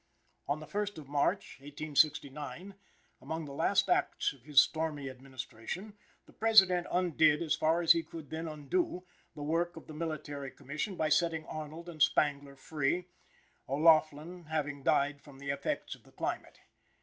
On 0.47 0.59
the 0.59 0.65
1st 0.65 0.97
of 0.97 1.07
March, 1.07 1.57
1869, 1.59 2.73
among 3.21 3.45
the 3.45 3.51
last 3.51 3.87
acts 3.87 4.33
of 4.33 4.41
his 4.45 4.59
stormy 4.59 5.07
administration, 5.11 5.93
the 6.25 6.33
President 6.33 6.87
undid, 6.89 7.39
as 7.43 7.53
far 7.53 7.83
as 7.83 7.91
he 7.91 8.01
could 8.01 8.31
then 8.31 8.47
undo, 8.47 9.05
the 9.35 9.43
work 9.43 9.77
of 9.77 9.85
the 9.85 9.93
Military 9.93 10.49
Commission 10.49 10.95
by 10.95 11.09
setting 11.09 11.45
Arnold 11.45 11.87
and 11.87 12.01
Spangler 12.01 12.55
free; 12.55 13.09
O'Laughlin 13.69 14.45
having 14.45 14.81
died 14.81 15.21
from 15.21 15.37
the 15.37 15.51
effects 15.51 15.93
of 15.93 16.01
the 16.01 16.11
climate. 16.11 16.61